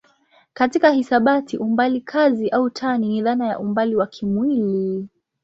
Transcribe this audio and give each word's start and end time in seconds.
Katika 0.53 0.91
hisabati 0.91 1.57
umbali 1.57 2.01
kazi 2.01 2.49
au 2.49 2.69
tani 2.69 3.07
ni 3.07 3.21
dhana 3.21 3.47
ya 3.47 3.59
umbali 3.59 3.95
wa 3.95 4.07
kimwili. 4.07 5.07